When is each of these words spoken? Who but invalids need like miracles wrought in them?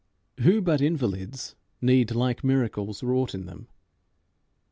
Who 0.39 0.63
but 0.63 0.81
invalids 0.81 1.55
need 1.79 2.09
like 2.09 2.43
miracles 2.43 3.03
wrought 3.03 3.35
in 3.35 3.45
them? 3.45 3.67